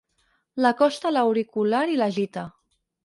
[0.65, 2.47] L'acosta a l'auricular i l'agita.